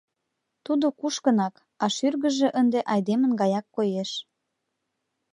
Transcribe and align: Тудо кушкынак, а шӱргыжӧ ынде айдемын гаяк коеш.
Тудо 0.65 0.85
кушкынак, 0.99 1.55
а 1.83 1.85
шӱргыжӧ 1.95 2.47
ынде 2.59 2.79
айдемын 2.93 3.31
гаяк 3.41 3.65
коеш. 3.75 4.11